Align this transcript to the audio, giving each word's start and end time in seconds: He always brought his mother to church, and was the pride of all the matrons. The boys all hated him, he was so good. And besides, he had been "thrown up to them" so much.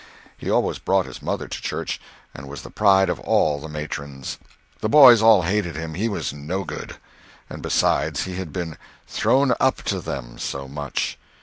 He 0.35 0.49
always 0.49 0.79
brought 0.79 1.05
his 1.05 1.21
mother 1.21 1.47
to 1.47 1.61
church, 1.61 2.01
and 2.33 2.47
was 2.47 2.63
the 2.63 2.71
pride 2.71 3.07
of 3.07 3.19
all 3.19 3.59
the 3.59 3.69
matrons. 3.69 4.39
The 4.79 4.89
boys 4.89 5.21
all 5.21 5.43
hated 5.43 5.75
him, 5.75 5.93
he 5.93 6.09
was 6.09 6.29
so 6.35 6.63
good. 6.63 6.97
And 7.51 7.61
besides, 7.61 8.23
he 8.23 8.37
had 8.37 8.51
been 8.51 8.79
"thrown 9.05 9.53
up 9.59 9.83
to 9.83 9.99
them" 10.01 10.39
so 10.39 10.67
much. 10.67 11.19